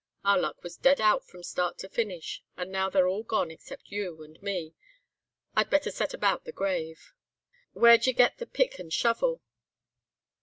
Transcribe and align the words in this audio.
Our 0.25 0.39
luck 0.39 0.63
was 0.63 0.77
dead 0.77 0.99
out 0.99 1.27
from 1.27 1.43
start 1.43 1.77
to 1.77 1.87
finish, 1.87 2.43
and 2.57 2.71
now 2.71 2.89
they're 2.89 3.07
all 3.07 3.21
gone 3.21 3.51
except 3.51 3.91
you 3.91 4.23
and 4.23 4.41
me. 4.41 4.73
I'd 5.55 5.69
better 5.69 5.91
set 5.91 6.11
about 6.11 6.43
the 6.43 6.51
grave.' 6.51 7.13
"'Where'd 7.73 8.07
ye 8.07 8.13
get 8.13 8.39
the 8.39 8.47
pick 8.47 8.79
and 8.79 8.91
shovel? 8.91 9.43